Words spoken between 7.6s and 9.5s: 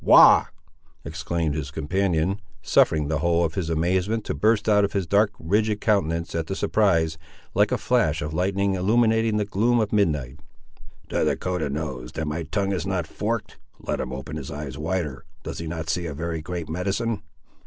a flash of lightning illuminating the